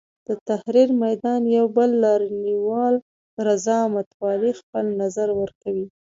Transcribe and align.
د 0.27 0.29
تحریر 0.49 0.89
میدان 1.03 1.41
یو 1.57 1.65
بل 1.77 1.89
لاریونوال 2.03 2.95
رضا 3.47 3.79
متوالي 3.93 4.53
خپل 4.59 4.85
نظر 5.01 5.27
ورکوي. 5.41 5.85